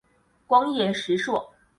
[0.47, 1.49] 光叶石栎